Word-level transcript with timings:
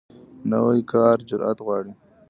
نوی 0.51 0.79
کار 0.91 1.15
جرئت 1.29 1.57
غواړي 1.65 1.91